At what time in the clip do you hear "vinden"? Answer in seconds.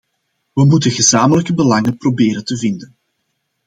2.57-2.95